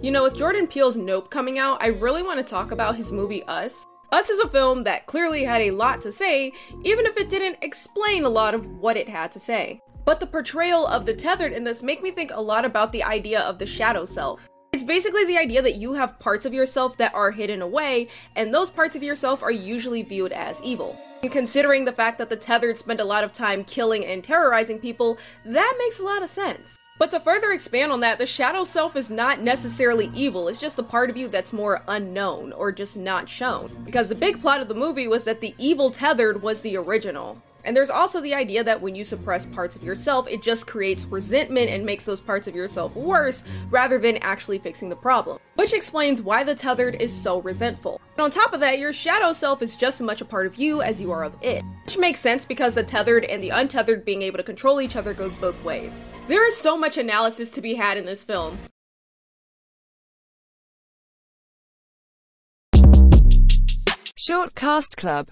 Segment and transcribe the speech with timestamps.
[0.00, 3.10] You know, with Jordan Peele's Nope coming out, I really want to talk about his
[3.10, 3.84] movie Us.
[4.12, 6.52] Us is a film that clearly had a lot to say,
[6.84, 9.80] even if it didn't explain a lot of what it had to say.
[10.04, 13.02] But the portrayal of the tethered in this make me think a lot about the
[13.02, 14.48] idea of the shadow self.
[14.72, 18.06] It's basically the idea that you have parts of yourself that are hidden away,
[18.36, 20.96] and those parts of yourself are usually viewed as evil.
[21.22, 25.18] Considering the fact that the tethered spend a lot of time killing and terrorizing people,
[25.44, 26.76] that makes a lot of sense.
[26.98, 30.76] But to further expand on that, the shadow self is not necessarily evil, it's just
[30.76, 33.82] the part of you that's more unknown or just not shown.
[33.84, 37.42] Because the big plot of the movie was that the evil tethered was the original.
[37.64, 41.04] And there's also the idea that when you suppress parts of yourself, it just creates
[41.04, 45.38] resentment and makes those parts of yourself worse rather than actually fixing the problem.
[45.56, 48.00] Which explains why the tethered is so resentful.
[48.16, 50.56] And on top of that, your shadow self is just as much a part of
[50.56, 51.64] you as you are of it.
[51.86, 55.14] Which makes sense because the tethered and the untethered being able to control each other
[55.14, 55.96] goes both ways.
[56.28, 58.58] There is so much analysis to be had in this film.
[64.16, 65.26] Short Cast Club